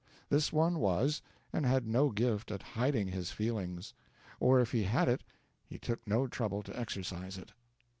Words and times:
This 0.29 0.51
one 0.51 0.79
was, 0.79 1.21
and 1.53 1.63
had 1.63 1.85
no 1.85 2.09
gift 2.09 2.49
at 2.49 2.63
hiding 2.63 3.09
his 3.09 3.29
feelings; 3.29 3.93
or 4.39 4.59
if 4.59 4.71
he 4.71 4.81
had 4.85 5.07
it 5.07 5.23
he 5.63 5.77
took 5.77 6.07
no 6.07 6.25
trouble 6.25 6.63
to 6.63 6.75
exercise 6.79 7.37
it. 7.37 7.51